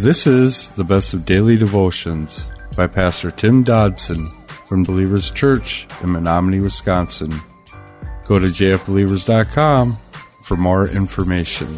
[0.00, 4.28] This is the best of daily devotions by Pastor Tim Dodson
[4.66, 7.38] from Believers Church in Menominee, Wisconsin.
[8.24, 9.98] Go to jfbelievers.com
[10.42, 11.68] for more information.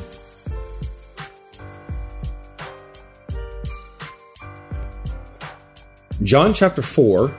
[6.22, 7.34] John chapter 4,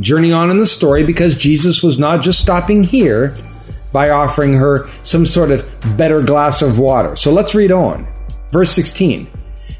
[0.00, 3.36] journey on in the story because Jesus was not just stopping here
[3.92, 7.16] by offering her some sort of better glass of water.
[7.16, 8.06] So let's read on.
[8.50, 9.35] Verse 16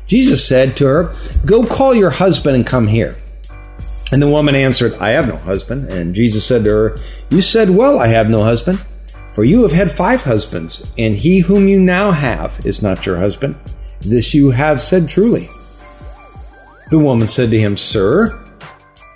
[0.07, 3.17] Jesus said to her, Go call your husband and come here.
[4.13, 5.89] And the woman answered, I have no husband.
[5.89, 6.97] And Jesus said to her,
[7.31, 8.79] You said, Well, I have no husband.
[9.35, 13.19] For you have had five husbands, and he whom you now have is not your
[13.19, 13.55] husband.
[14.01, 15.49] This you have said truly.
[16.91, 18.43] The woman said to him, Sir,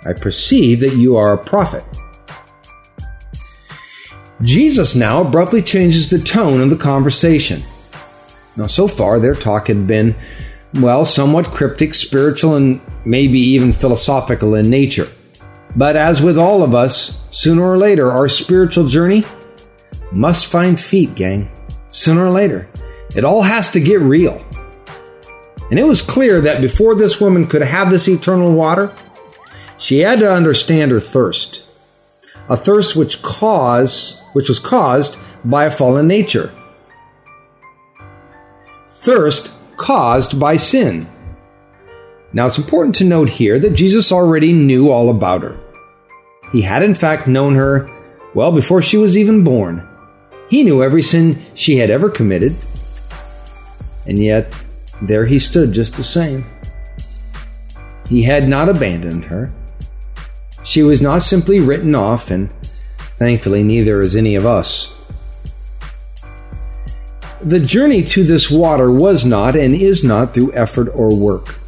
[0.05, 1.83] I perceive that you are a prophet.
[4.43, 7.61] Jesus now abruptly changes the tone of the conversation.
[8.57, 10.15] Now, so far, their talk had been,
[10.73, 15.07] well, somewhat cryptic, spiritual, and maybe even philosophical in nature.
[15.75, 19.23] But as with all of us, sooner or later, our spiritual journey
[20.11, 21.49] must find feet, gang.
[21.91, 22.69] Sooner or later.
[23.15, 24.41] It all has to get real.
[25.69, 28.93] And it was clear that before this woman could have this eternal water,
[29.77, 31.65] she had to understand her thirst.
[32.49, 36.53] A thirst which cause, which was caused by a fallen nature.
[38.93, 41.07] Thirst caused by sin.
[42.33, 45.57] Now it's important to note here that Jesus already knew all about her.
[46.51, 47.89] He had in fact known her
[48.35, 49.85] well before she was even born.
[50.49, 52.55] He knew every sin she had ever committed.
[54.05, 54.53] And yet,
[55.01, 56.45] there he stood just the same.
[58.07, 59.51] He had not abandoned her.
[60.63, 62.51] She was not simply written off, and
[63.17, 65.00] thankfully, neither is any of us.
[67.43, 71.59] The journey to this water was not and is not through effort or work.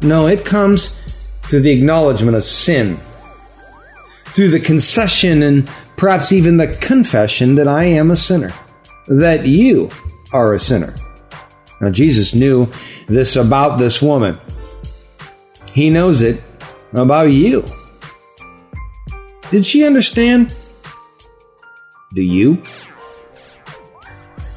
[0.00, 0.96] No, it comes
[1.42, 2.96] through the acknowledgement of sin,
[4.26, 8.52] through the concession and perhaps even the confession that I am a sinner,
[9.08, 9.90] that you
[10.32, 10.94] are a sinner.
[11.80, 12.68] Now, Jesus knew
[13.06, 14.38] this about this woman.
[15.72, 16.42] He knows it
[16.94, 17.64] about you.
[19.50, 20.54] Did she understand?
[22.14, 22.62] Do you?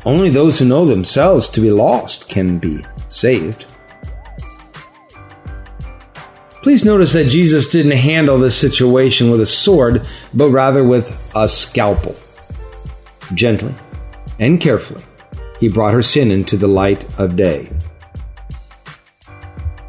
[0.06, 3.66] Only those who know themselves to be lost can be saved.
[6.62, 11.48] Please notice that Jesus didn't handle this situation with a sword, but rather with a
[11.48, 12.16] scalpel.
[13.34, 13.74] Gently
[14.40, 15.04] and carefully,
[15.60, 17.70] he brought her sin into the light of day.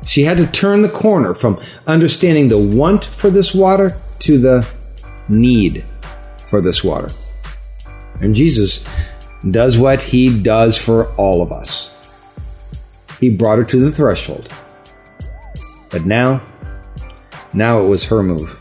[0.06, 4.66] She had to turn the corner from understanding the want for this water to the
[5.28, 5.84] need
[6.48, 7.08] for this water.
[8.20, 8.84] And Jesus
[9.48, 11.88] does what he does for all of us.
[13.20, 14.52] He brought her to the threshold.
[15.90, 16.42] But now,
[17.52, 18.58] now it was her move.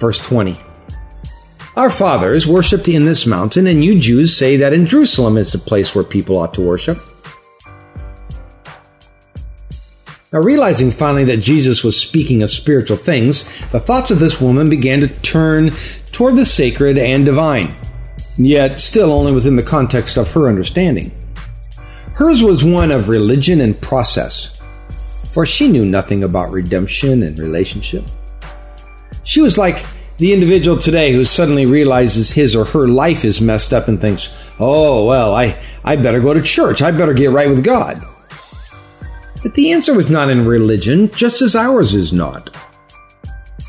[0.00, 0.56] Verse 20.
[1.76, 5.58] Our fathers worshipped in this mountain, and you Jews say that in Jerusalem is the
[5.58, 6.98] place where people ought to worship.
[10.32, 14.68] Now, realizing finally that Jesus was speaking of spiritual things, the thoughts of this woman
[14.68, 15.70] began to turn
[16.12, 17.76] toward the sacred and divine
[18.36, 21.12] yet still only within the context of her understanding.
[22.14, 24.60] Hers was one of religion and process,
[25.32, 28.04] for she knew nothing about redemption and relationship.
[29.24, 29.84] She was like
[30.18, 34.28] the individual today who suddenly realizes his or her life is messed up and thinks,
[34.60, 36.82] oh, well, I, I better go to church.
[36.82, 38.00] I better get right with God.
[39.42, 42.56] But the answer was not in religion, just as ours is not.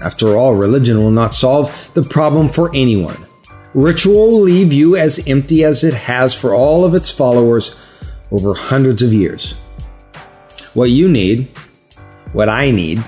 [0.02, 3.26] After all, religion will not solve the problem for anyone.
[3.75, 7.75] Ritual will leave you as empty as it has for all of its followers
[8.31, 9.53] over hundreds of years.
[10.74, 11.50] What you need,
[12.31, 13.03] what I need,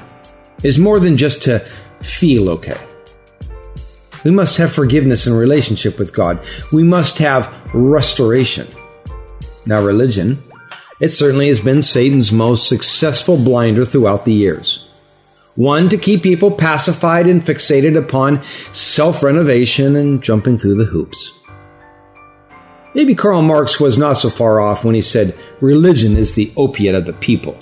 [0.64, 1.60] is more than just to
[2.02, 2.78] feel okay.
[4.26, 6.46] We must have forgiveness and relationship with God.
[6.74, 8.68] We must have restoration.
[9.66, 10.44] Now, religion,
[11.00, 14.87] it certainly has been Satan's most successful blinder throughout the years.
[15.58, 18.44] One, to keep people pacified and fixated upon
[18.74, 21.34] self renovation and jumping through the hoops.
[22.94, 26.94] Maybe Karl Marx was not so far off when he said, religion is the opiate
[26.94, 27.60] of the people.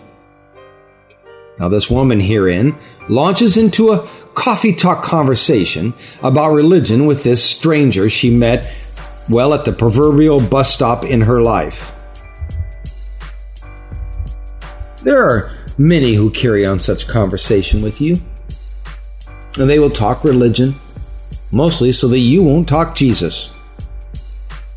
[1.57, 2.77] Now, this woman herein
[3.07, 8.73] launches into a coffee talk conversation about religion with this stranger she met,
[9.29, 11.93] well, at the proverbial bus stop in her life.
[15.01, 18.17] There are many who carry on such conversation with you.
[19.57, 20.75] And they will talk religion,
[21.51, 23.53] mostly so that you won't talk Jesus.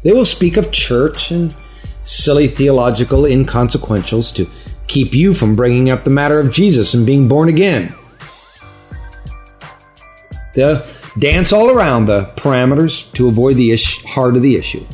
[0.03, 1.55] They will speak of church and
[2.05, 4.49] silly theological inconsequentials to
[4.87, 7.95] keep you from bringing up the matter of Jesus and being born again.
[10.55, 10.85] They'll
[11.19, 14.85] dance all around the parameters to avoid the ish- heart of the issue.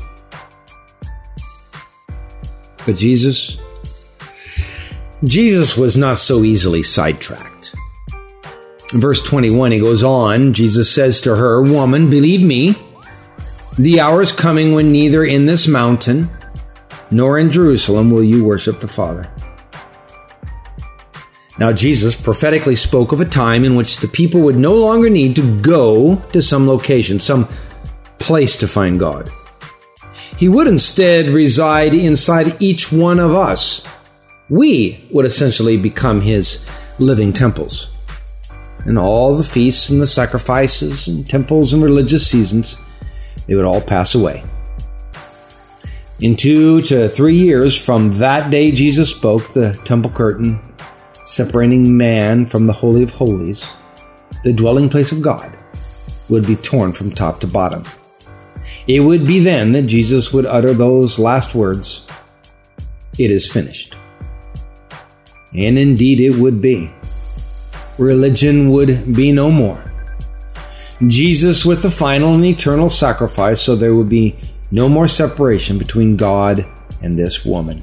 [2.85, 3.59] But Jesus,
[5.25, 7.75] Jesus was not so easily sidetracked.
[8.93, 12.77] Verse 21, he goes on, Jesus says to her, Woman, believe me,
[13.79, 16.31] the hour is coming when neither in this mountain
[17.11, 19.31] nor in Jerusalem will you worship the Father.
[21.59, 25.37] Now, Jesus prophetically spoke of a time in which the people would no longer need
[25.37, 27.49] to go to some location, some
[28.19, 29.31] place to find God.
[30.37, 33.83] He would instead reside inside each one of us.
[34.49, 36.69] We would essentially become His
[36.99, 37.91] living temples.
[38.85, 42.77] And all the feasts and the sacrifices and temples and religious seasons,
[43.47, 44.45] they would all pass away.
[46.21, 50.61] In two to three years from that day Jesus spoke, the temple curtain
[51.25, 53.67] separating man from the Holy of Holies,
[54.45, 55.57] the dwelling place of God,
[56.29, 57.83] would be torn from top to bottom.
[58.87, 62.03] It would be then that Jesus would utter those last words
[63.19, 63.97] It is finished.
[65.55, 66.91] And indeed it would be.
[67.99, 69.93] Religion would be no more.
[71.07, 74.37] Jesus with the final and eternal sacrifice, so there would be
[74.71, 76.67] no more separation between God
[77.03, 77.83] and this woman.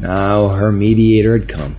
[0.00, 1.76] Now her mediator had come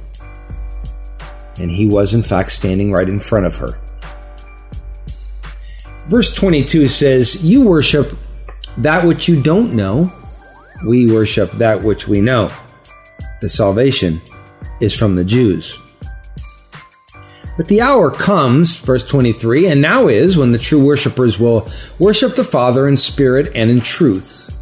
[1.60, 3.78] and he was in fact standing right in front of her.
[6.08, 8.18] Verse 22 says, You worship
[8.78, 10.12] that which you don't know,
[10.88, 12.50] we worship that which we know.
[13.42, 14.22] The salvation
[14.80, 15.78] is from the Jews.
[17.58, 22.36] But the hour comes, verse 23, and now is when the true worshippers will worship
[22.36, 24.58] the Father in spirit and in truth.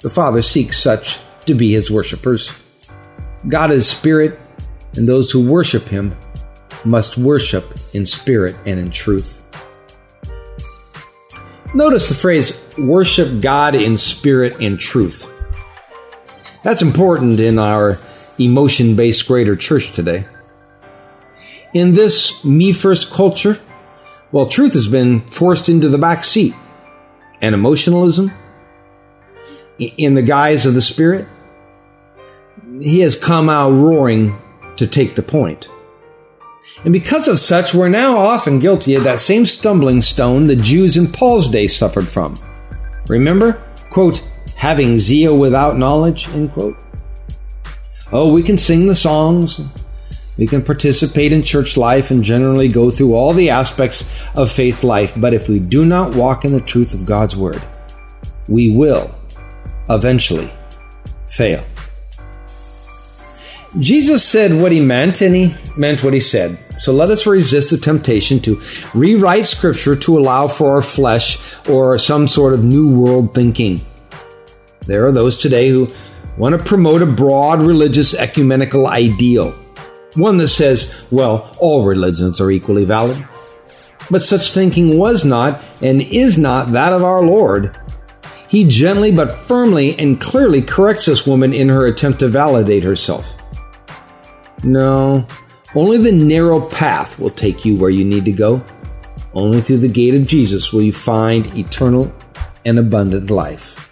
[0.00, 2.52] The Father seeks such to be his worshippers.
[3.48, 4.38] God is spirit,
[4.96, 6.14] and those who worship him
[6.84, 9.40] must worship in spirit and in truth.
[11.74, 15.26] Notice the phrase worship God in spirit and truth.
[16.62, 17.98] That's important in our
[18.38, 20.26] emotion based greater church today.
[21.72, 23.60] In this me first culture,
[24.32, 26.54] well, truth has been forced into the back seat,
[27.40, 28.32] and emotionalism,
[29.78, 31.28] in the guise of the Spirit,
[32.80, 34.36] he has come out roaring
[34.76, 35.68] to take the point.
[36.84, 40.96] And because of such, we're now often guilty of that same stumbling stone the Jews
[40.96, 42.36] in Paul's day suffered from.
[43.08, 43.62] Remember?
[43.90, 44.22] Quote,
[44.56, 46.76] having zeal without knowledge, end quote.
[48.14, 49.60] Oh, we can sing the songs,
[50.38, 54.84] we can participate in church life and generally go through all the aspects of faith
[54.84, 57.60] life, but if we do not walk in the truth of God's Word,
[58.46, 59.12] we will
[59.90, 60.48] eventually
[61.28, 61.64] fail.
[63.80, 66.56] Jesus said what he meant, and he meant what he said.
[66.78, 68.62] So let us resist the temptation to
[68.94, 71.36] rewrite Scripture to allow for our flesh
[71.68, 73.80] or some sort of new world thinking.
[74.86, 75.88] There are those today who
[76.36, 79.52] want to promote a broad religious ecumenical ideal,
[80.14, 83.26] one that says, well, all religions are equally valid.
[84.10, 87.76] But such thinking was not and is not that of our Lord.
[88.48, 93.26] He gently but firmly and clearly corrects this woman in her attempt to validate herself.
[94.62, 95.26] No,
[95.74, 98.62] only the narrow path will take you where you need to go.
[99.34, 102.12] Only through the gate of Jesus will you find eternal
[102.64, 103.83] and abundant life.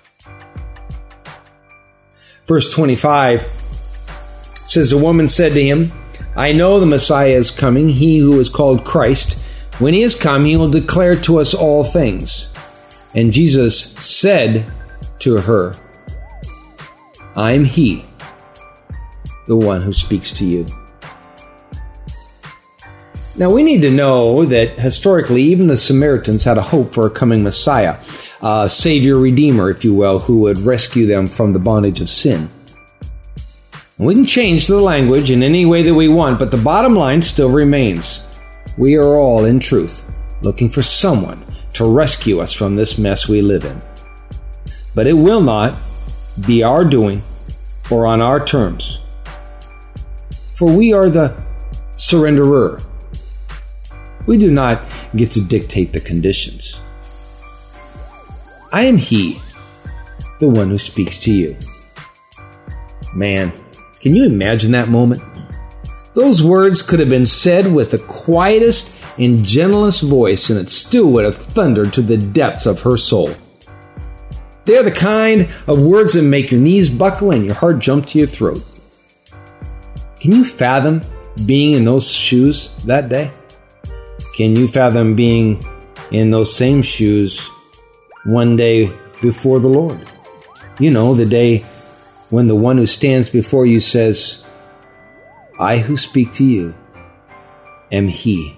[2.47, 5.93] Verse 25 says, The woman said to him,
[6.37, 9.41] I know the Messiah is coming, he who is called Christ.
[9.79, 12.49] When he is come, he will declare to us all things.
[13.15, 14.71] And Jesus said
[15.21, 15.75] to her,
[17.37, 18.05] I am he
[19.47, 20.67] the one who speaks to you.
[23.37, 27.11] Now, we need to know that historically, even the Samaritans had a hope for a
[27.11, 27.99] coming Messiah,
[28.43, 32.49] a Savior Redeemer, if you will, who would rescue them from the bondage of sin.
[33.99, 37.23] We can change the language in any way that we want, but the bottom line
[37.23, 38.21] still remains.
[38.77, 40.03] We are all, in truth,
[40.43, 41.45] looking for someone
[41.75, 43.81] to rescue us from this mess we live in.
[44.95, 45.79] But it will not
[46.47, 47.23] be our doing
[47.91, 48.99] or on our terms
[50.63, 51.35] for we are the
[51.97, 52.81] surrenderer.
[54.29, 56.79] We do not get to dictate the conditions.
[58.73, 59.39] I am He,
[60.41, 61.57] the one who speaks to you.
[63.15, 63.53] Man,
[64.01, 65.23] can you imagine that moment?
[66.15, 71.11] Those words could have been said with the quietest and gentlest voice, and it still
[71.11, 73.35] would have thundered to the depths of her soul.
[74.65, 78.07] They are the kind of words that make your knees buckle and your heart jump
[78.07, 78.65] to your throat.
[80.19, 81.03] Can you fathom
[81.45, 83.33] being in those shoes that day?
[84.35, 85.63] Can you fathom being
[86.11, 87.51] in those same shoes
[88.25, 90.09] one day before the Lord?
[90.79, 91.59] You know, the day
[92.31, 94.43] when the one who stands before you says,
[95.59, 96.75] I who speak to you
[97.91, 98.57] am He.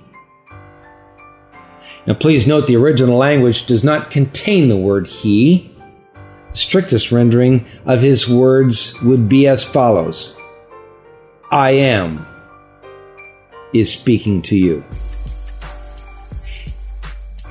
[2.07, 5.75] Now, please note the original language does not contain the word He.
[6.51, 10.35] The strictest rendering of His words would be as follows
[11.51, 12.27] I am
[13.73, 14.85] is speaking to you.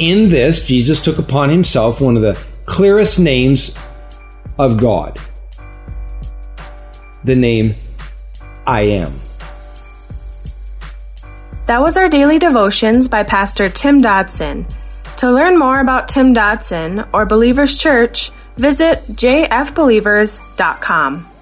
[0.04, 3.72] In this, Jesus took upon himself one of the clearest names
[4.60, 5.18] of God
[7.24, 7.74] the name
[8.68, 9.14] I am.
[11.68, 14.68] That was our daily devotions by Pastor Tim Dodson.
[15.18, 21.33] To learn more about Tim Dodson or Believers Church, visit jfbelievers.com.